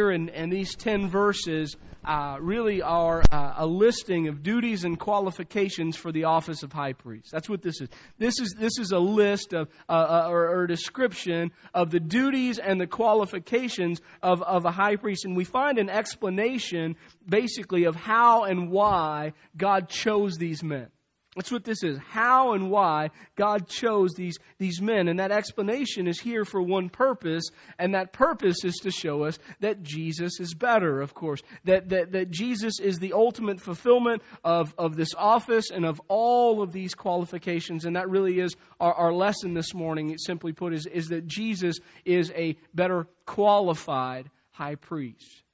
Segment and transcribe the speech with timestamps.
[0.00, 6.10] here, these 10 verses uh, really are uh, a listing of duties and qualifications for
[6.10, 7.28] the office of high priest.
[7.30, 7.88] That's what this is.
[8.18, 12.00] This is, this is a list of, uh, uh or, or, a description of the
[12.00, 15.26] duties and the qualifications of, of a high priest.
[15.26, 16.96] And we find an explanation,
[17.28, 20.88] basically, of how and why God chose these men.
[21.36, 21.96] That's what this is.
[22.08, 25.06] How and why God chose these, these men.
[25.06, 27.44] And that explanation is here for one purpose,
[27.78, 31.40] and that purpose is to show us that Jesus is better, of course.
[31.66, 36.62] That, that, that Jesus is the ultimate fulfillment of, of this office and of all
[36.62, 37.84] of these qualifications.
[37.84, 41.78] And that really is our, our lesson this morning, simply put, is, is that Jesus
[42.04, 45.44] is a better qualified high priest.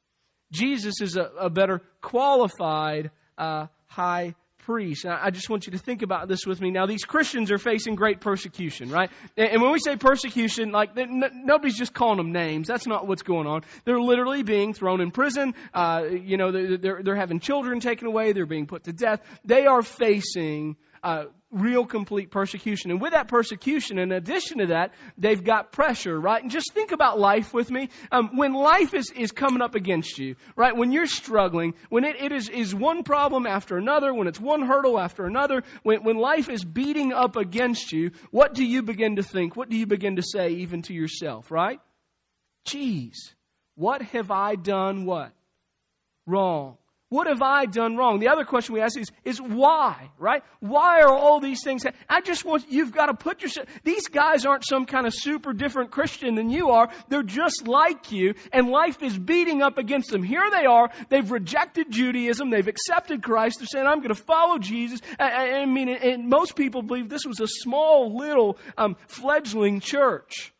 [0.51, 4.35] Jesus is a, a better qualified uh, high
[4.66, 5.05] priests.
[5.05, 6.73] I just want you to think about this with me.
[6.73, 9.11] Now, these Christians are facing great persecution, right?
[9.37, 12.66] And when we say persecution, like, nobody's just calling them names.
[12.66, 13.62] That's not what's going on.
[13.84, 15.55] They're literally being thrown in prison.
[15.73, 18.32] Uh, you know, they're, they're having children taken away.
[18.32, 19.21] They're being put to death.
[19.45, 20.76] They are facing
[21.07, 22.90] uh, real complete persecution.
[22.90, 26.43] And with that persecution, in addition to that, they've got pressure, right?
[26.43, 27.90] And just think about life with me.
[28.10, 30.76] Um, when life is, is coming up against you, right?
[30.76, 34.63] When you're struggling, when it, it is, is one problem after another, when it's one
[34.63, 39.15] hurdle after another, when, when life is beating up against you, what do you begin
[39.15, 39.54] to think?
[39.54, 41.79] What do you begin to say even to yourself, right?
[42.65, 43.32] Geez,
[43.76, 45.30] what have I done what?
[46.26, 46.79] Wrong.
[47.09, 48.18] What have I done wrong?
[48.18, 50.43] The other question we ask is, is why, right?
[50.59, 51.85] Why are all these things?
[52.09, 55.52] I just want, you've got to put yourself, these guys aren't some kind of super
[55.52, 56.90] different Christian than you are.
[57.09, 60.24] They're just like you, and life is beating up against them.
[60.24, 60.90] Here they are.
[61.09, 62.51] They've rejected Judaism.
[62.51, 63.60] They've accepted Christ.
[63.60, 65.00] They're saying, I'm going to follow Jesus.
[65.20, 70.53] I, I mean, and most people believe this was a small, little, um, fledgling church.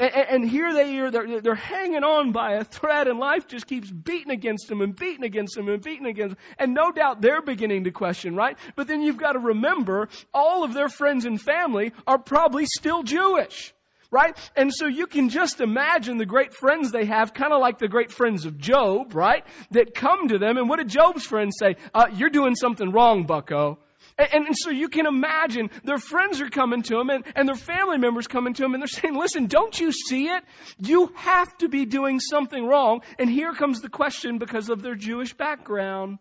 [0.00, 3.66] And, and here they are, they're, they're hanging on by a thread, and life just
[3.66, 6.44] keeps beating against them and beating against them and beating against them.
[6.58, 8.58] And no doubt they're beginning to question, right?
[8.76, 13.02] But then you've got to remember, all of their friends and family are probably still
[13.02, 13.74] Jewish
[14.12, 14.36] right?
[14.56, 17.86] And so you can just imagine the great friends they have, kind of like the
[17.86, 19.44] great friends of Job, right?
[19.70, 21.76] That come to them, and what did Job's friends say?
[21.94, 23.78] Uh, you're doing something wrong, bucko.
[24.20, 27.54] And, and, so you can imagine their friends are coming to them and, and their
[27.54, 30.44] family members coming to them and they're saying, listen, don't you see it?
[30.78, 33.00] You have to be doing something wrong.
[33.18, 36.18] And here comes the question because of their Jewish background.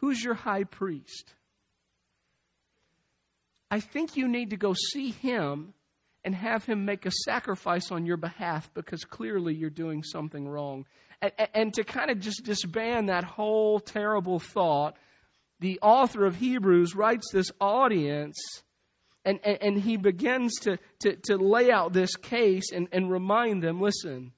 [0.00, 1.34] Who's your high priest?
[3.70, 5.74] I think you need to go see him
[6.24, 10.86] and have him make a sacrifice on your behalf because clearly you're doing something wrong.
[11.20, 14.96] And, and to kind of just disband that whole terrible thought,
[15.60, 18.36] the author of Hebrews writes this audience
[19.24, 23.62] and, and, and he begins to, to, to, lay out this case and, and remind
[23.62, 24.32] them listen,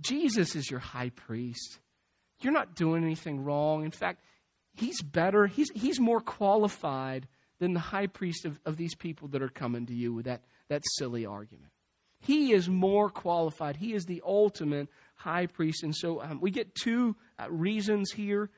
[0.00, 1.78] Jesus is your high priest.
[2.40, 3.84] You're not doing anything wrong.
[3.84, 4.22] In fact,
[4.74, 7.28] he's better, he's, he's more qualified
[7.58, 10.42] than the high priest of, of these people that are coming to you with that,
[10.68, 11.70] that silly argument.
[12.20, 13.76] He is more qualified.
[13.76, 15.82] He is the ultimate high priest.
[15.82, 18.50] And so um, we get two uh, reasons here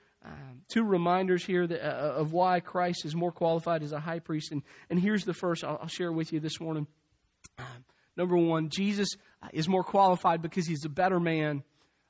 [0.69, 4.53] two reminders here that, uh, of why Christ is more qualified as a high priest.
[4.53, 6.87] And, and here's the first I'll, I'll share with you this morning.
[7.59, 7.67] Um,
[8.17, 9.09] number one, Jesus
[9.43, 11.63] uh, is more qualified because he's a better man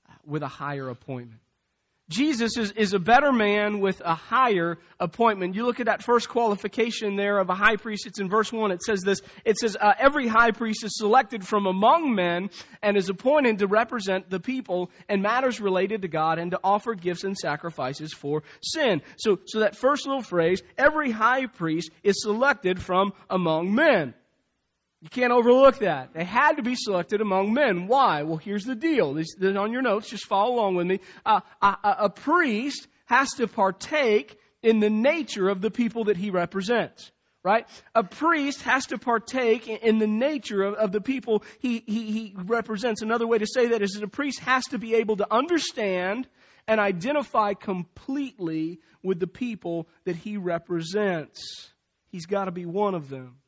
[0.09, 1.41] uh, with a higher appointment.
[2.11, 5.55] Jesus is, is a better man with a higher appointment.
[5.55, 8.05] You look at that first qualification there of a high priest.
[8.05, 8.73] It's in verse 1.
[8.73, 9.21] It says this.
[9.45, 12.51] It says, uh, every high priest is selected from among men
[12.83, 16.95] and is appointed to represent the people and matters related to God and to offer
[16.95, 19.03] gifts and sacrifices for sin.
[19.17, 24.15] So, so that first little phrase, every high priest is selected from among men.
[25.01, 26.13] You can't overlook that.
[26.13, 27.87] They had to be selected among men.
[27.87, 28.23] Why?
[28.23, 29.15] Well, here's the deal.
[29.15, 30.11] This, this on your notes.
[30.11, 31.01] Just follow along with me.
[31.25, 36.31] Uh, a, a priest has to partake in the nature of the people that he
[36.31, 37.11] represents.
[37.43, 37.67] Right?
[37.95, 42.35] A priest has to partake in the nature of, of the people he, he, he
[42.37, 43.01] represents.
[43.01, 46.29] Another way to say that is that a priest has to be able to understand
[46.69, 51.71] and identify completely with the people that he represents.
[52.11, 53.40] He's got to be one of them.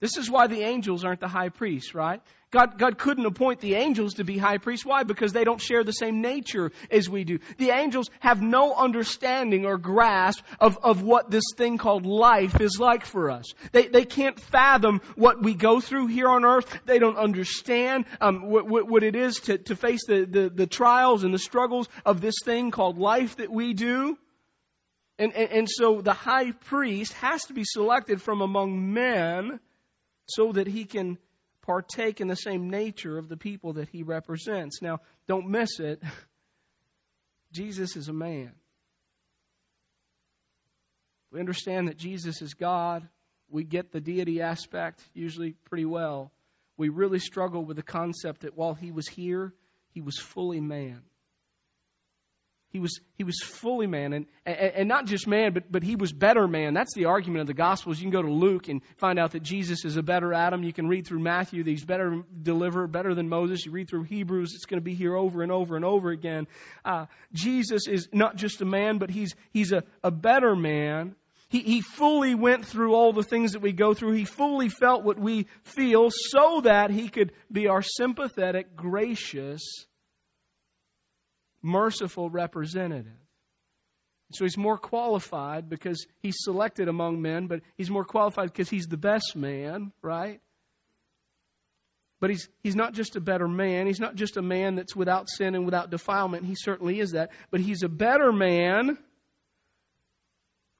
[0.00, 2.22] This is why the angels aren't the high priests, right?
[2.50, 4.86] God, God couldn't appoint the angels to be high priests.
[4.86, 5.02] Why?
[5.02, 7.40] Because they don't share the same nature as we do.
[7.58, 12.78] The angels have no understanding or grasp of, of what this thing called life is
[12.78, 13.52] like for us.
[13.72, 16.80] They, they can't fathom what we go through here on earth.
[16.86, 20.66] They don't understand um, what, what, what, it is to, to face the, the, the
[20.66, 24.16] trials and the struggles of this thing called life that we do.
[25.18, 29.58] And, and, and so the high priest has to be selected from among men
[30.28, 31.18] so that he can
[31.62, 34.80] partake in the same nature of the people that he represents.
[34.80, 36.02] Now, don't miss it.
[37.52, 38.52] Jesus is a man.
[41.30, 43.06] We understand that Jesus is God.
[43.50, 46.32] We get the deity aspect usually pretty well.
[46.76, 49.52] We really struggle with the concept that while he was here,
[49.90, 51.02] he was fully man.
[52.70, 55.96] He was, he was fully man, and, and, and, not just man, but, but he
[55.96, 56.74] was better man.
[56.74, 57.98] That's the argument of the Gospels.
[57.98, 60.62] You can go to Luke and find out that Jesus is a better Adam.
[60.62, 63.64] You can read through Matthew that he's better deliverer, better than Moses.
[63.64, 66.46] You read through Hebrews, it's going to be here over and over and over again.
[66.84, 71.14] Uh, Jesus is not just a man, but he's, he's a, a better man.
[71.48, 74.12] He, he fully went through all the things that we go through.
[74.12, 79.86] He fully felt what we feel so that he could be our sympathetic, gracious,
[81.62, 83.12] merciful representative.
[84.32, 88.86] So he's more qualified because he's selected among men, but he's more qualified because he's
[88.86, 90.40] the best man, right?
[92.20, 93.86] But he's, he's not just a better man.
[93.86, 96.44] He's not just a man that's without sin and without defilement.
[96.44, 97.30] He certainly is that.
[97.50, 98.98] But he's a better man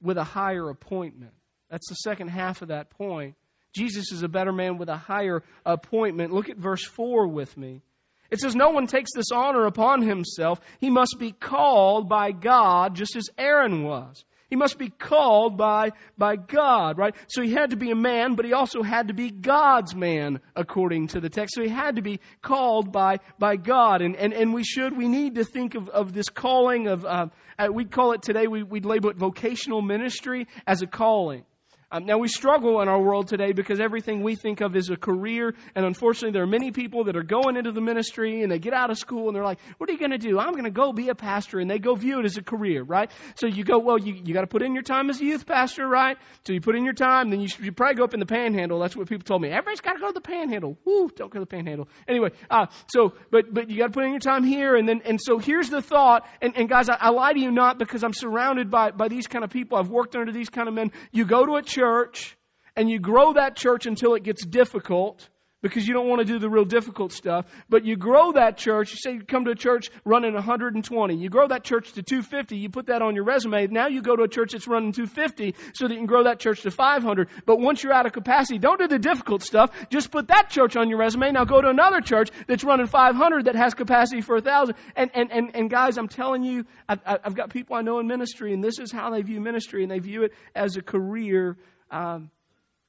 [0.03, 1.33] with a higher appointment.
[1.71, 3.35] That's the second half of that point.
[3.75, 6.33] Jesus is a better man with a higher appointment.
[6.33, 7.83] Look at verse 4 with me.
[8.31, 10.61] It says, No one takes this honor upon himself.
[10.81, 14.25] He must be called by God, just as Aaron was.
[14.51, 17.15] He must be called by, by God, right?
[17.27, 20.41] So he had to be a man, but he also had to be God's man,
[20.57, 21.55] according to the text.
[21.55, 24.01] So he had to be called by, by God.
[24.01, 27.27] And, and, and we should, we need to think of, of this calling of, uh,
[27.59, 31.45] uh we'd call it today, we, we'd label it vocational ministry as a calling.
[31.91, 34.97] Um, now, we struggle in our world today because everything we think of is a
[34.97, 38.59] career, and unfortunately, there are many people that are going into the ministry and they
[38.59, 40.39] get out of school and they're like, What are you going to do?
[40.39, 42.83] I'm going to go be a pastor, and they go view it as a career,
[42.83, 43.11] right?
[43.37, 45.47] So you go, Well, you, you got to put in your time as a youth
[45.47, 46.19] pastor, right?
[46.47, 48.27] So you put in your time, then you should you probably go up in the
[48.27, 48.81] panhandle.
[48.81, 49.49] That's what people told me.
[49.49, 50.77] Everybody's got to go to the panhandle.
[50.85, 51.89] Woo, don't go to the panhandle.
[52.07, 55.01] Anyway, uh, so, but, but you got to put in your time here, and then,
[55.07, 58.05] and so here's the thought, and, and guys, I, I lie to you not because
[58.05, 59.79] I'm surrounded by, by these kind of people.
[59.79, 60.93] I've worked under these kind of men.
[61.13, 62.37] You go to a church, church
[62.75, 65.29] and you grow that church until it gets difficult
[65.63, 67.47] because you don't want to do the real difficult stuff.
[67.69, 68.93] But you grow that church.
[68.93, 71.17] You say you come to a church running 120.
[71.17, 72.57] You grow that church to 250.
[72.57, 73.67] You put that on your resume.
[73.69, 76.39] Now you go to a church that's running 250 so that you can grow that
[76.39, 77.29] church to 500.
[77.45, 79.71] But once you're out of capacity, don't do the difficult stuff.
[79.91, 81.33] Just put that church on your resume.
[81.33, 84.75] Now go to another church that's running 500 that has capacity for 1,000.
[84.97, 88.07] And, and, and, and guys, I'm telling you, I've, I've got people I know in
[88.07, 91.57] ministry, and this is how they view ministry, and they view it as a career
[91.91, 92.31] um,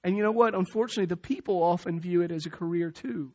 [0.04, 0.56] and you know what?
[0.56, 3.32] Unfortunately, the people often view it as a career too.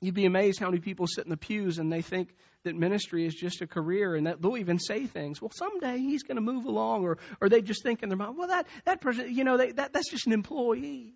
[0.00, 2.34] You'd be amazed how many people sit in the pews and they think
[2.64, 5.40] that ministry is just a career and that they'll even say things.
[5.40, 8.36] Well, someday he's going to move along, or or they just think in their mind,
[8.36, 11.14] well, that that person, you know, they, that that's just an employee.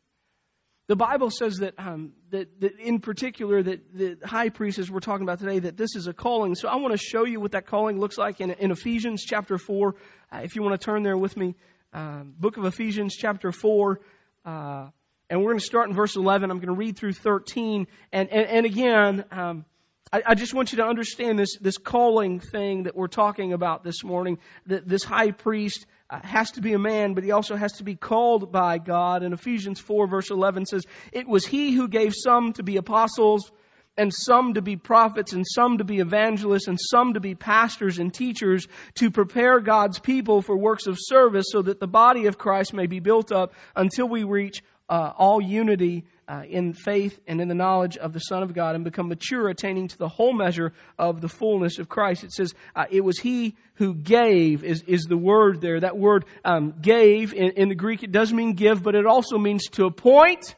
[0.87, 5.01] The Bible says that, um, that, that in particular that the high priest, as we're
[5.01, 6.55] talking about today, that this is a calling.
[6.55, 9.57] So I want to show you what that calling looks like in, in Ephesians chapter
[9.57, 9.95] 4.
[10.31, 11.55] Uh, if you want to turn there with me,
[11.95, 13.99] um, book of Ephesians, chapter 4.
[14.45, 14.89] Uh,
[15.31, 16.51] and we're going to start in verse 11.
[16.51, 17.87] I'm going to read through 13.
[18.13, 19.65] And, and, and again, um,
[20.13, 23.83] I, I, just want you to understand this, this calling thing that we're talking about
[23.83, 24.39] this morning.
[24.67, 27.85] That this high priest uh, has to be a man, but he also has to
[27.85, 29.23] be called by God.
[29.23, 33.51] And Ephesians 4, verse 11 says, It was he who gave some to be apostles
[33.97, 37.99] and some to be prophets, and some to be evangelists, and some to be pastors
[37.99, 42.39] and teachers to prepare God's people for works of service so that the body of
[42.39, 47.41] Christ may be built up until we reach uh, all unity uh, in faith and
[47.41, 50.33] in the knowledge of the Son of God and become mature, attaining to the whole
[50.33, 52.25] measure of the fullness of Christ.
[52.25, 55.81] It says, uh, it was He who gave, is, is the word there.
[55.81, 59.39] That word um, gave in, in the Greek, it does mean give, but it also
[59.39, 60.55] means to appoint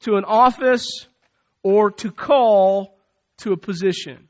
[0.00, 1.06] to an office
[1.62, 2.98] or to call
[3.38, 4.28] to a position.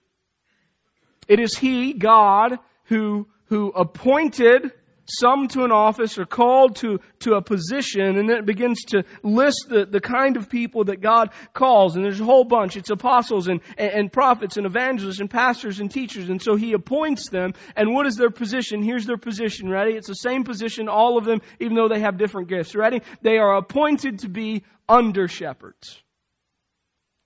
[1.28, 4.72] It is He, God, who, who appointed
[5.06, 9.04] some to an office or called to, to a position, and then it begins to
[9.22, 11.96] list the, the kind of people that God calls.
[11.96, 12.76] And there's a whole bunch.
[12.76, 16.28] It's apostles and, and, and prophets and evangelists and pastors and teachers.
[16.28, 17.54] And so He appoints them.
[17.76, 18.82] And what is their position?
[18.82, 19.68] Here's their position.
[19.68, 19.92] Ready?
[19.92, 22.74] It's the same position, all of them, even though they have different gifts.
[22.74, 23.02] Ready?
[23.22, 26.01] They are appointed to be under shepherds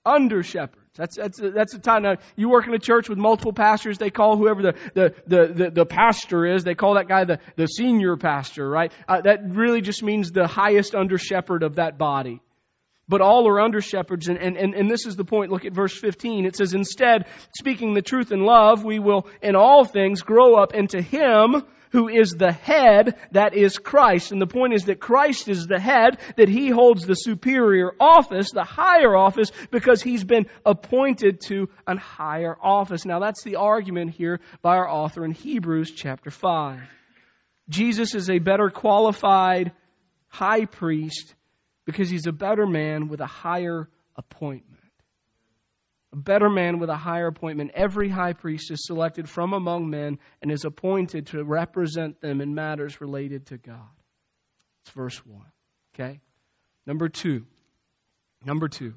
[0.07, 0.81] under shepherds.
[0.95, 2.03] That's, that's, that's the time.
[2.03, 5.53] Now, you work in a church with multiple pastors, they call whoever the, the, the,
[5.53, 8.91] the, the pastor is, they call that guy the, the senior pastor, right?
[9.07, 12.41] Uh, that really just means the highest under shepherd of that body.
[13.09, 15.51] But all are under shepherds, and, and, and, and this is the point.
[15.51, 16.45] Look at verse 15.
[16.45, 20.73] It says, Instead, speaking the truth in love, we will in all things grow up
[20.73, 21.63] into Him
[21.97, 24.31] who is the head, that is Christ.
[24.31, 28.51] And the point is that Christ is the head, that he holds the superior office,
[28.51, 33.03] the higher office, because he's been appointed to an higher office.
[33.03, 36.81] Now that's the argument here by our author in Hebrews chapter 5.
[37.67, 39.71] Jesus is a better qualified
[40.27, 41.33] high priest
[41.87, 44.76] because he's a better man with a higher appointment
[46.13, 47.71] a better man with a higher appointment.
[47.73, 52.55] Every high priest is selected from among men and is appointed to represent them in
[52.55, 53.89] matters related to God.
[54.83, 55.41] It's verse 1.
[55.93, 56.21] Okay?
[56.85, 57.45] Number 2.
[58.45, 58.93] Number 2.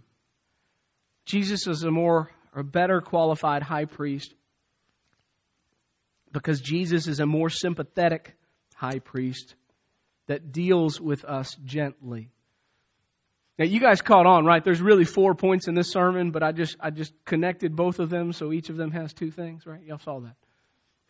[1.26, 4.34] Jesus is a more or better qualified high priest
[6.32, 8.36] because Jesus is a more sympathetic
[8.74, 9.54] high priest
[10.26, 12.30] that deals with us gently.
[13.60, 14.64] Now you guys caught on, right?
[14.64, 18.08] There's really four points in this sermon, but I just I just connected both of
[18.08, 19.82] them, so each of them has two things, right?
[19.84, 20.34] Y'all saw that.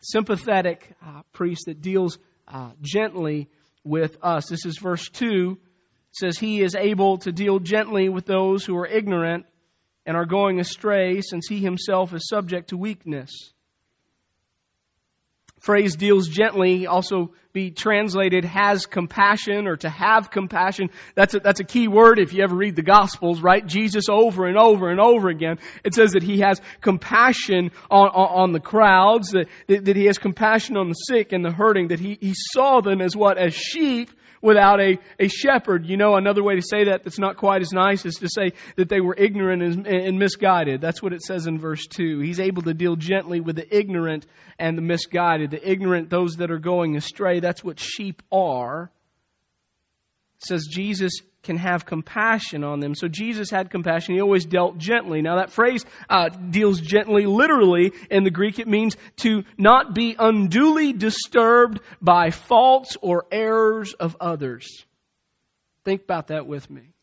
[0.01, 3.47] Sympathetic uh, priest that deals uh, gently
[3.85, 4.49] with us.
[4.49, 5.59] This is verse two.
[6.09, 9.45] It says he is able to deal gently with those who are ignorant
[10.05, 13.53] and are going astray, since he himself is subject to weakness
[15.61, 20.89] phrase deals gently also be translated has compassion or to have compassion.
[21.15, 23.65] That's a, that's a key word if you ever read the Gospels, right?
[23.65, 25.59] Jesus over and over and over again.
[25.83, 30.05] It says that he has compassion on, on, on the crowds, that, that, that, he
[30.05, 33.37] has compassion on the sick and the hurting, that he, he saw them as what?
[33.37, 34.09] As sheep
[34.41, 35.85] without a, a shepherd.
[35.85, 38.53] You know, another way to say that that's not quite as nice is to say
[38.75, 40.81] that they were ignorant and, and misguided.
[40.81, 42.19] That's what it says in verse 2.
[42.19, 44.25] He's able to deal gently with the ignorant
[44.59, 45.51] and the misguided.
[45.51, 48.91] The ignorant, those that are going astray, that's what sheep are.
[50.37, 52.93] It says Jesus can have compassion on them.
[52.93, 54.15] So Jesus had compassion.
[54.15, 55.21] He always dealt gently.
[55.21, 58.59] Now that phrase uh, deals gently literally in the Greek.
[58.59, 64.85] It means to not be unduly disturbed by faults or errors of others.
[65.83, 66.93] Think about that with me.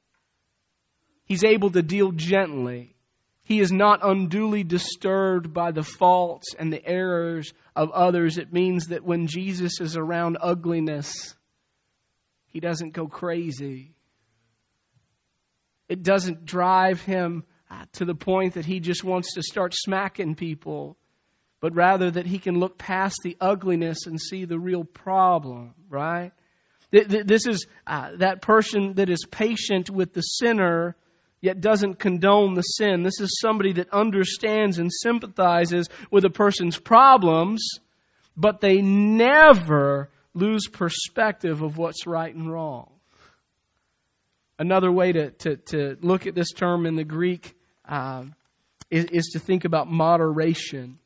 [1.25, 2.95] He's able to deal gently.
[3.43, 8.39] He is not unduly disturbed by the faults and the errors of others.
[8.39, 11.35] It means that when Jesus is around ugliness,
[12.47, 13.95] he doesn't go crazy.
[15.89, 17.45] It doesn't drive him
[17.95, 20.97] to the point that he just wants to start smacking people,
[21.61, 26.33] but rather that he can look past the ugliness and see the real problem, right?
[26.91, 30.97] This is uh, that person that is patient with the sinner,
[31.41, 33.03] yet doesn't condone the sin.
[33.03, 37.79] This is somebody that understands and sympathizes with a person's problems,
[38.37, 42.91] but they never lose perspective of what's right and wrong.
[44.59, 47.55] Another way to, to, to look at this term in the Greek
[47.89, 48.25] uh,
[48.91, 50.99] is, is, to think about moderation.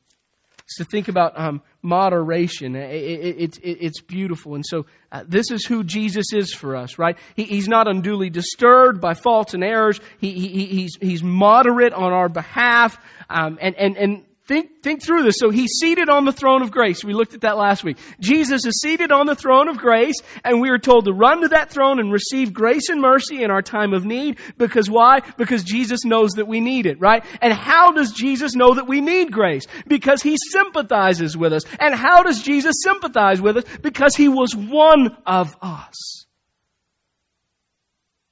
[0.63, 2.75] It's to think about um, moderation.
[2.75, 4.55] It, it, it, it's beautiful.
[4.55, 7.17] And so uh, this is who Jesus is for us, right?
[7.35, 9.99] He, he's not unduly disturbed by faults and errors.
[10.19, 12.97] He, he, he's, he's moderate on our behalf.
[13.29, 15.37] Um, and, and, and Think, think through this.
[15.39, 17.01] So he's seated on the throne of grace.
[17.01, 17.97] We looked at that last week.
[18.19, 21.47] Jesus is seated on the throne of grace, and we are told to run to
[21.49, 24.39] that throne and receive grace and mercy in our time of need.
[24.57, 25.21] Because why?
[25.37, 27.23] Because Jesus knows that we need it, right?
[27.41, 29.65] And how does Jesus know that we need grace?
[29.87, 31.63] Because he sympathizes with us.
[31.79, 33.63] And how does Jesus sympathize with us?
[33.81, 36.22] Because he was one of us.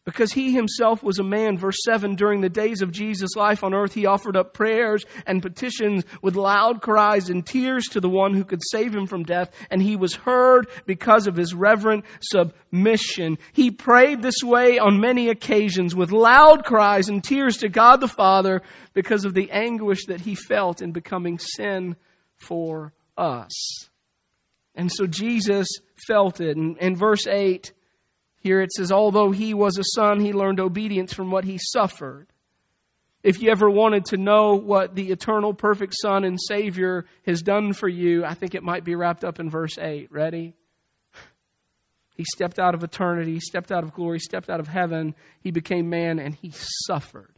[0.03, 3.75] Because he himself was a man, verse 7, during the days of Jesus' life on
[3.75, 8.33] earth, he offered up prayers and petitions with loud cries and tears to the one
[8.33, 13.37] who could save him from death, and he was heard because of his reverent submission.
[13.53, 18.07] He prayed this way on many occasions with loud cries and tears to God the
[18.07, 18.63] Father
[18.95, 21.95] because of the anguish that he felt in becoming sin
[22.37, 23.87] for us.
[24.73, 25.67] And so Jesus
[26.07, 26.57] felt it.
[26.57, 27.71] And in verse 8,
[28.41, 32.27] here it says, although he was a son, he learned obedience from what he suffered.
[33.23, 37.73] If you ever wanted to know what the eternal perfect Son and Savior has done
[37.73, 40.11] for you, I think it might be wrapped up in verse 8.
[40.11, 40.55] Ready?
[42.17, 45.13] He stepped out of eternity, stepped out of glory, stepped out of heaven.
[45.41, 47.33] He became man and he suffered.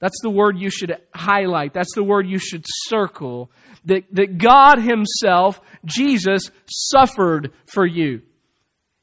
[0.00, 1.72] That's the word you should highlight.
[1.72, 3.50] That's the word you should circle.
[3.86, 8.22] That, that God Himself, Jesus, suffered for you.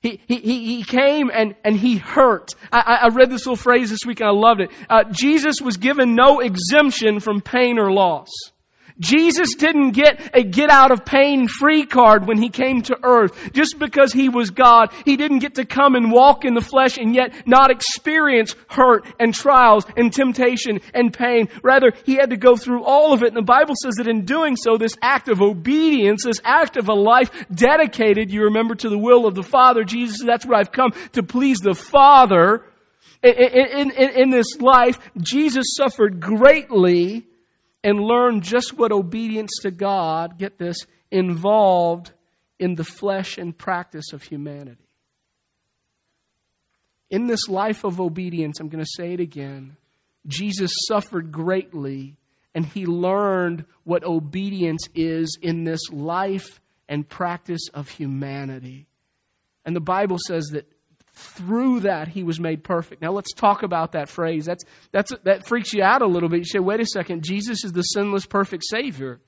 [0.05, 2.51] He, he, he came and, and he hurt.
[2.71, 4.69] I, I read this little phrase this week and I loved it.
[4.87, 8.29] Uh, Jesus was given no exemption from pain or loss.
[8.99, 13.51] Jesus didn't get a get out of pain free card when he came to earth.
[13.51, 16.97] Just because he was God, he didn't get to come and walk in the flesh
[16.97, 21.49] and yet not experience hurt and trials and temptation and pain.
[21.61, 23.27] Rather, he had to go through all of it.
[23.27, 26.87] And the Bible says that in doing so, this act of obedience, this act of
[26.87, 30.71] a life dedicated, you remember, to the will of the Father, Jesus, that's what I've
[30.71, 32.65] come to please the Father.
[33.21, 37.25] In, in, in, in this life, Jesus suffered greatly
[37.85, 40.77] and learn just what obedience to God, get this,
[41.11, 42.11] involved
[42.57, 44.89] in the flesh and practice of humanity.
[47.11, 49.77] In this life of obedience, I'm going to say it again,
[50.25, 52.15] Jesus suffered greatly
[52.55, 58.87] and he learned what obedience is in this life and practice of humanity.
[59.63, 60.67] And the Bible says that
[61.15, 63.01] through that he was made perfect.
[63.01, 64.45] Now let's talk about that phrase.
[64.45, 66.39] That's, that's, that freaks you out a little bit.
[66.39, 69.19] You say, wait a second, Jesus is the sinless, perfect Savior.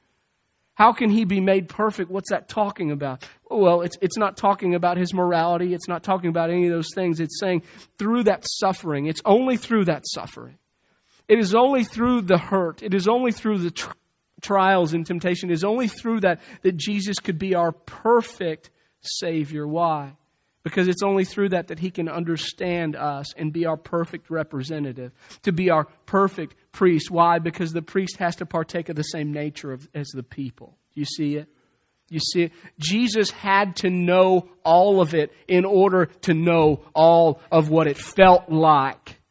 [0.76, 2.12] How can he be made perfect?
[2.12, 3.28] What's that talking about?
[3.50, 5.74] Well, it's, it's not talking about his morality.
[5.74, 7.20] It's not talking about any of those things.
[7.20, 7.64] It's saying
[7.98, 9.08] through that suffering.
[9.08, 10.60] It's only through that suffering.
[11.28, 12.84] It is only through the hurt.
[12.84, 13.90] It is only through the tr-
[14.42, 15.50] trials and temptation.
[15.50, 18.70] It is only through that that Jesus could be our perfect
[19.02, 19.68] Savior.
[19.68, 20.14] Why?
[20.68, 25.14] Because it's only through that that He can understand us and be our perfect representative,
[25.44, 27.10] to be our perfect priest.
[27.10, 27.40] Why?
[27.40, 30.78] Because the priest has to partake of the same nature of, as the people.
[30.94, 31.48] You see it?
[32.10, 32.52] You see it?
[32.80, 37.98] Jesus had to know all of it in order to know all of what it
[37.98, 39.22] felt like.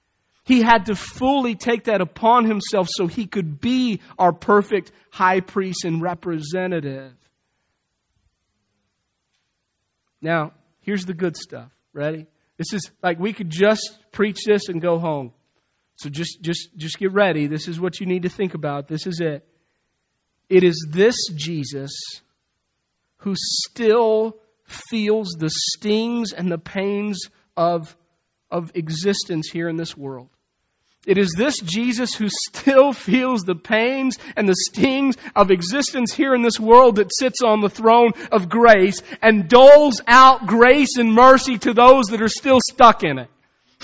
[0.44, 5.40] He had to fully take that upon himself so he could be our perfect high
[5.40, 7.12] priest and representative.
[10.22, 10.52] Now,
[10.86, 11.70] Here's the good stuff.
[11.92, 12.26] Ready?
[12.56, 15.32] This is like we could just preach this and go home.
[15.96, 17.46] So just just just get ready.
[17.46, 18.88] This is what you need to think about.
[18.88, 19.46] This is it.
[20.48, 21.92] It is this Jesus
[23.18, 27.96] who still feels the stings and the pains of,
[28.50, 30.28] of existence here in this world.
[31.06, 36.34] It is this Jesus who still feels the pains and the stings of existence here
[36.34, 41.14] in this world that sits on the throne of grace and doles out grace and
[41.14, 43.30] mercy to those that are still stuck in it.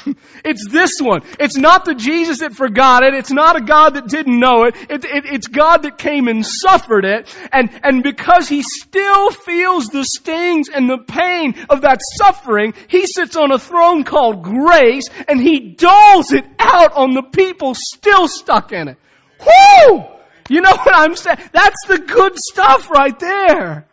[0.45, 1.23] it's this one.
[1.39, 3.15] It's not the Jesus that forgot it.
[3.15, 4.77] It's not a God that didn't know it.
[4.89, 7.35] it, it it's God that came and suffered it.
[7.53, 13.07] And, and because He still feels the stings and the pain of that suffering, He
[13.07, 18.29] sits on a throne called grace and He doles it out on the people still
[18.29, 18.97] stuck in it.
[19.41, 20.05] Whoo!
[20.49, 21.39] You know what I'm saying?
[21.53, 23.87] That's the good stuff right there.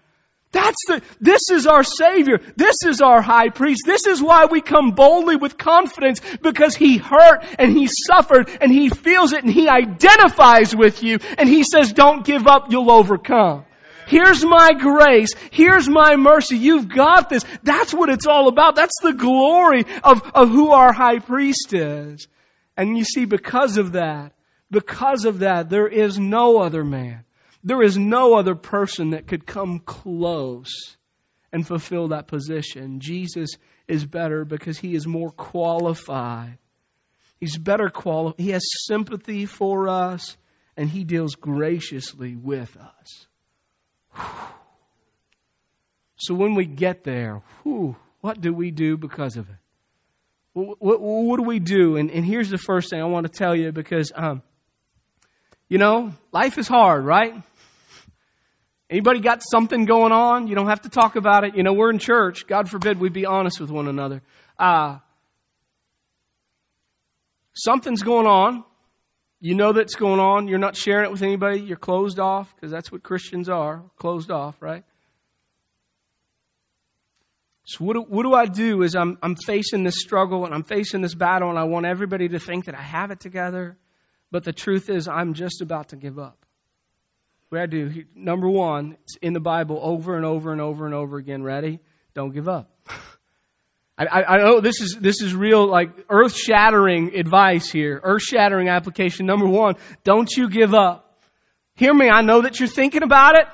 [0.52, 2.40] That's the, this is our Savior.
[2.56, 3.84] This is our High Priest.
[3.86, 8.72] This is why we come boldly with confidence because He hurt and He suffered and
[8.72, 12.90] He feels it and He identifies with you and He says, don't give up, you'll
[12.90, 13.66] overcome.
[14.08, 15.36] Here's my grace.
[15.52, 16.58] Here's my mercy.
[16.58, 17.46] You've got this.
[17.62, 18.76] That's what it's all about.
[18.76, 22.28] That's the glory of, of who our High Priest is.
[22.76, 24.32] And you see, because of that,
[24.72, 27.24] because of that, there is no other man
[27.70, 30.98] there is no other person that could come close
[31.54, 33.00] and fulfill that position.
[33.00, 33.52] Jesus
[33.88, 36.58] is better because he is more qualified.
[37.40, 38.40] He's better qualified.
[38.44, 40.36] He has sympathy for us
[40.78, 43.28] and he deals graciously with us.
[44.16, 44.48] Whew.
[46.16, 49.56] So when we get there, whew, what do we do because of it?
[50.54, 51.98] What, what, what do we do?
[51.98, 54.42] And, and, here's the first thing I want to tell you because, um,
[55.68, 57.44] you know, life is hard, right?
[58.90, 60.48] Anybody got something going on?
[60.48, 61.56] You don't have to talk about it.
[61.56, 62.48] You know, we're in church.
[62.48, 64.24] God forbid we be honest with one another.
[64.58, 64.98] Uh,
[67.54, 68.64] something's going on.
[69.40, 70.48] You know that's going on.
[70.48, 71.62] You're not sharing it with anybody.
[71.62, 74.84] You're closed off because that's what Christians are closed off, right?
[77.66, 80.64] So what do, what do I do is I'm, I'm facing this struggle and I'm
[80.64, 83.78] facing this battle and I want everybody to think that I have it together.
[84.32, 86.44] But the truth is I'm just about to give up.
[87.50, 90.94] What I do, number one, it's in the Bible over and over and over and
[90.94, 91.42] over again.
[91.42, 91.80] Ready?
[92.14, 92.70] Don't give up.
[93.98, 98.22] I, I, I know this is this is real like earth shattering advice here, earth
[98.22, 99.26] shattering application.
[99.26, 101.20] Number one, don't you give up.
[101.74, 102.10] Hear me.
[102.10, 103.48] I know that you're thinking about it.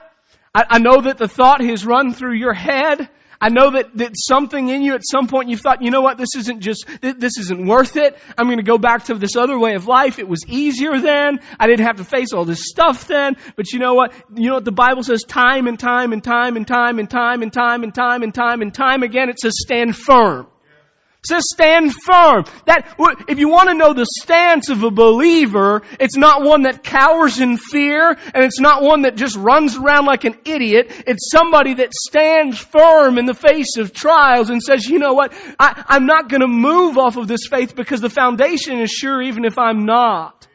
[0.53, 3.09] I, I know that the thought has run through your head.
[3.39, 6.17] I know that, that something in you at some point you thought, you know what,
[6.17, 8.17] this isn't just, this isn't worth it.
[8.37, 10.19] I'm going to go back to this other way of life.
[10.19, 11.39] It was easier then.
[11.59, 13.37] I didn't have to face all this stuff then.
[13.55, 14.13] But you know what?
[14.33, 17.41] You know what the Bible says time and time and time and time and time
[17.41, 19.29] and time and time and time and time again?
[19.29, 20.47] It says stand firm.
[21.25, 22.45] Says stand firm.
[22.65, 22.95] That,
[23.27, 27.39] if you want to know the stance of a believer, it's not one that cowers
[27.39, 30.91] in fear, and it's not one that just runs around like an idiot.
[31.07, 35.33] It's somebody that stands firm in the face of trials and says, you know what,
[35.59, 39.19] I, I'm not going to move off of this faith because the foundation is sure
[39.21, 40.47] even if I'm not.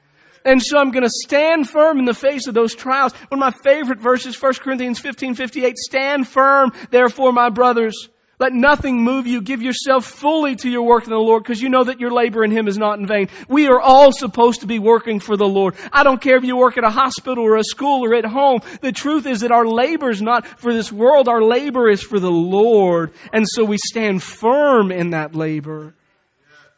[0.44, 3.12] And so I'm going to stand firm in the face of those trials.
[3.28, 8.08] One of my favorite verses, 1 Corinthians 15, 58, stand firm, therefore, my brothers
[8.40, 9.42] let nothing move you.
[9.42, 12.42] Give yourself fully to your work in the Lord because you know that your labor
[12.42, 13.28] in Him is not in vain.
[13.48, 15.74] We are all supposed to be working for the Lord.
[15.92, 18.62] I don't care if you work at a hospital or a school or at home.
[18.80, 21.28] The truth is that our labor is not for this world.
[21.28, 23.12] Our labor is for the Lord.
[23.30, 25.92] And so we stand firm in that labor.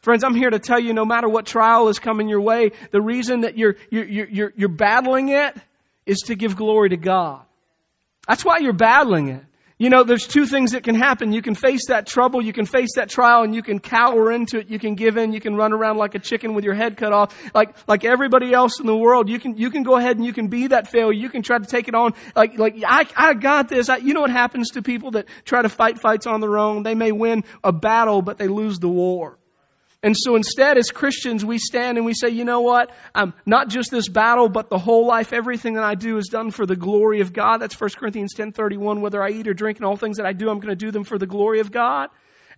[0.01, 3.01] Friends, I'm here to tell you no matter what trial is coming your way, the
[3.01, 5.57] reason that you're, you're, you're, you're battling it
[6.07, 7.43] is to give glory to God.
[8.27, 9.45] That's why you're battling it.
[9.83, 11.33] You know, there's two things that can happen.
[11.33, 14.59] You can face that trouble, you can face that trial, and you can cower into
[14.59, 14.71] it.
[14.71, 15.33] You can give in.
[15.33, 18.53] You can run around like a chicken with your head cut off, like like everybody
[18.53, 19.29] else in the world.
[19.29, 21.13] You can you can go ahead and you can be that failure.
[21.13, 23.89] You can try to take it on like like I I got this.
[23.89, 26.85] I, you know what happens to people that try to fight fights on their own?
[26.85, 29.37] They may win a battle, but they lose the war.
[30.05, 32.91] And so instead, as Christians, we stand and we say, you know what?
[33.15, 36.51] Um, not just this battle, but the whole life, everything that I do is done
[36.51, 37.59] for the glory of God.
[37.59, 39.01] That's 1 Corinthians 10.31.
[39.01, 40.91] Whether I eat or drink and all things that I do, I'm going to do
[40.91, 42.09] them for the glory of God.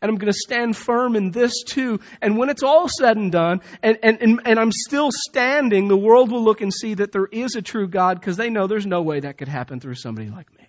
[0.00, 2.00] And I'm going to stand firm in this too.
[2.22, 5.96] And when it's all said and done, and, and, and, and I'm still standing, the
[5.96, 8.86] world will look and see that there is a true God because they know there's
[8.86, 10.66] no way that could happen through somebody like me.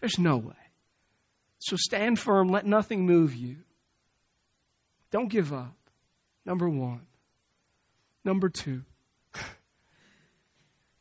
[0.00, 0.54] There's no way.
[1.60, 2.48] So stand firm.
[2.48, 3.58] Let nothing move you.
[5.12, 5.76] Don't give up.
[6.44, 7.06] Number one.
[8.24, 8.82] Number two.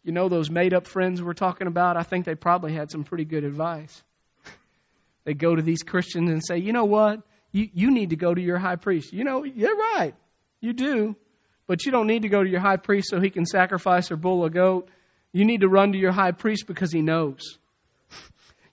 [0.04, 1.95] You know those made up friends we're talking about?
[1.95, 4.04] I think they probably had some pretty good advice.
[5.25, 7.21] They go to these Christians and say, you know what?
[7.51, 9.13] You, you need to go to your high priest.
[9.13, 10.15] You know, you're right.
[10.62, 11.15] You do.
[11.67, 14.15] But you don't need to go to your high priest so he can sacrifice or
[14.15, 14.89] bull a goat.
[15.32, 17.60] You need to run to your high priest because he knows.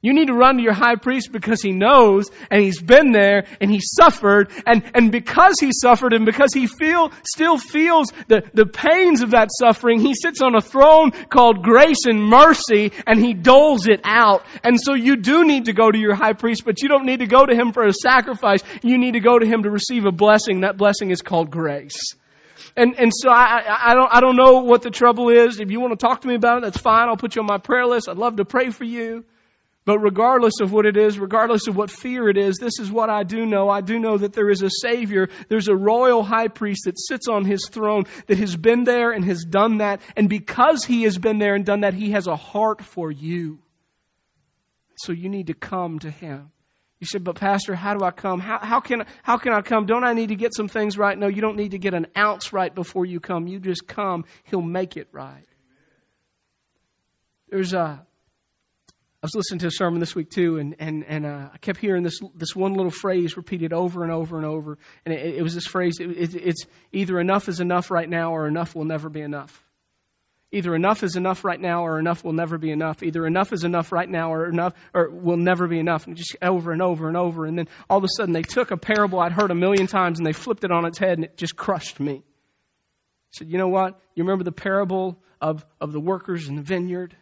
[0.01, 3.47] You need to run to your high priest because he knows and he's been there
[3.61, 8.43] and he suffered and, and because he suffered and because he feel, still feels the,
[8.55, 13.19] the pains of that suffering, he sits on a throne called grace and mercy and
[13.19, 14.45] he doles it out.
[14.63, 17.19] And so you do need to go to your high priest, but you don't need
[17.19, 18.63] to go to him for a sacrifice.
[18.85, 20.61] You need to go to him to receive a blessing.
[20.61, 22.15] That blessing is called grace.
[22.77, 25.59] And, and so I, I, don't, I don't know what the trouble is.
[25.59, 27.09] If you want to talk to me about it, that's fine.
[27.09, 28.09] I'll put you on my prayer list.
[28.09, 29.25] I'd love to pray for you.
[29.85, 33.09] But regardless of what it is, regardless of what fear it is, this is what
[33.09, 33.71] I do know.
[33.71, 35.29] I do know that there is a Savior.
[35.49, 39.25] There's a royal high priest that sits on his throne that has been there and
[39.25, 40.03] has done that.
[40.15, 43.61] And because he has been there and done that, he has a heart for you.
[44.97, 46.51] So you need to come to him.
[47.01, 48.41] You said, but Pastor, how do I come?
[48.41, 49.87] How, how, can, how can I come?
[49.87, 51.17] Don't I need to get some things right?
[51.17, 53.47] No, you don't need to get an ounce right before you come.
[53.47, 54.25] You just come.
[54.45, 55.47] He'll make it right.
[57.49, 58.05] There's a
[59.21, 61.81] I was listening to a sermon this week too, and and and uh, I kept
[61.81, 65.43] hearing this this one little phrase repeated over and over and over, and it, it
[65.43, 68.85] was this phrase: it, it, "It's either enough is enough right now, or enough will
[68.85, 69.65] never be enough."
[70.53, 73.03] Either enough is enough right now, or enough will never be enough.
[73.03, 76.07] Either enough is enough right now, or enough or will never be enough.
[76.07, 78.71] And just over and over and over, and then all of a sudden they took
[78.71, 81.25] a parable I'd heard a million times and they flipped it on its head, and
[81.25, 82.23] it just crushed me.
[82.23, 84.01] I said, "You know what?
[84.15, 87.17] You remember the parable of of the workers in the vineyard?"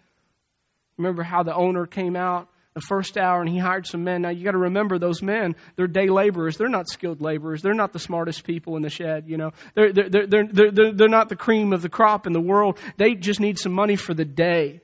[0.99, 4.21] Remember how the owner came out the first hour and he hired some men.
[4.21, 6.59] Now you got to remember those men, they're day laborers.
[6.59, 7.63] They're not skilled laborers.
[7.63, 9.53] They're not the smartest people in the shed, you know.
[9.75, 12.79] They're, they're, they're, they're, they're, they're not the cream of the crop in the world.
[12.99, 14.83] They just need some money for the day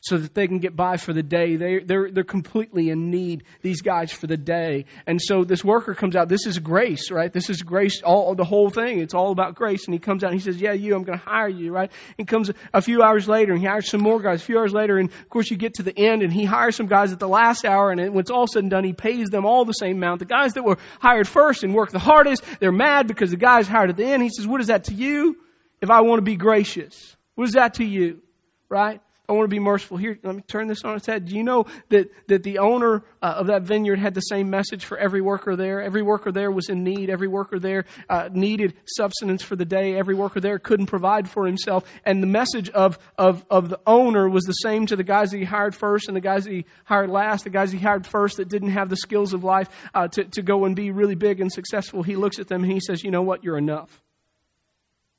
[0.00, 1.56] so that they can get by for the day.
[1.56, 4.84] They, they're, they're completely in need, these guys, for the day.
[5.06, 6.28] And so this worker comes out.
[6.28, 7.32] This is grace, right?
[7.32, 9.00] This is grace, all the whole thing.
[9.00, 9.86] It's all about grace.
[9.86, 11.90] And he comes out and he says, Yeah, you, I'm going to hire you, right?
[12.18, 14.42] And comes a few hours later and he hires some more guys.
[14.42, 16.76] A few hours later, and of course, you get to the end and he hires
[16.76, 17.90] some guys at the last hour.
[17.90, 20.20] And when it's all said and done, he pays them all the same amount.
[20.20, 23.66] The guys that were hired first and worked the hardest, they're mad because the guys
[23.66, 24.22] hired at the end.
[24.22, 25.36] He says, What is that to you
[25.80, 27.16] if I want to be gracious?
[27.34, 28.22] What is that to you?
[28.68, 29.00] Right?
[29.28, 29.96] I want to be merciful.
[29.96, 31.26] Here, let me turn this on its head.
[31.26, 34.84] Do you know that, that the owner uh, of that vineyard had the same message
[34.84, 35.82] for every worker there?
[35.82, 37.10] Every worker there was in need.
[37.10, 39.96] Every worker there uh, needed substance for the day.
[39.96, 41.84] Every worker there couldn't provide for himself.
[42.04, 45.38] And the message of, of, of the owner was the same to the guys that
[45.38, 47.44] he hired first and the guys that he hired last.
[47.44, 50.42] The guys he hired first that didn't have the skills of life uh, to, to
[50.42, 52.04] go and be really big and successful.
[52.04, 53.42] He looks at them and he says, You know what?
[53.42, 53.90] You're enough.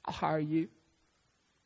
[0.06, 0.70] I'll hire you.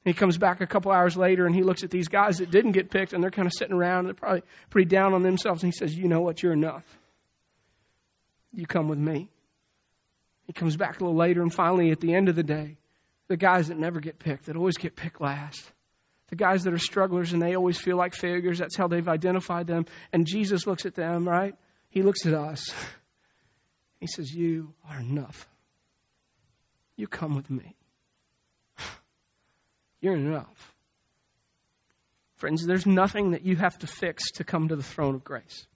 [0.03, 2.71] He comes back a couple hours later and he looks at these guys that didn't
[2.71, 5.63] get picked and they're kind of sitting around and they're probably pretty down on themselves
[5.63, 6.41] and he says, You know what?
[6.41, 6.85] You're enough.
[8.53, 9.29] You come with me.
[10.47, 12.77] He comes back a little later, and finally, at the end of the day,
[13.29, 15.71] the guys that never get picked, that always get picked last,
[16.27, 19.67] the guys that are strugglers and they always feel like failures, that's how they've identified
[19.67, 19.85] them.
[20.11, 21.55] And Jesus looks at them, right?
[21.89, 22.73] He looks at us.
[23.99, 25.47] He says, You are enough.
[26.95, 27.75] You come with me.
[30.01, 30.75] You're enough.
[32.35, 35.67] Friends, there's nothing that you have to fix to come to the throne of grace.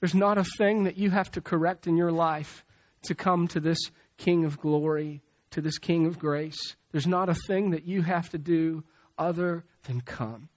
[0.00, 2.64] There's not a thing that you have to correct in your life
[3.02, 3.78] to come to this
[4.16, 6.76] King of glory, to this King of grace.
[6.90, 8.82] There's not a thing that you have to do
[9.16, 10.48] other than come.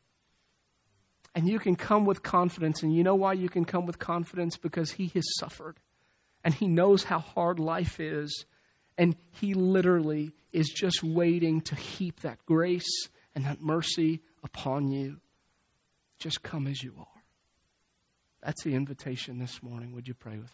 [1.36, 2.84] And you can come with confidence.
[2.84, 4.58] And you know why you can come with confidence?
[4.58, 5.78] Because He has suffered.
[6.44, 8.46] And He knows how hard life is.
[8.98, 15.20] And He literally is just waiting to heap that grace and that mercy upon you.
[16.20, 17.06] Just come as you are.
[18.44, 19.94] That's the invitation this morning.
[19.94, 20.50] Would you pray with me?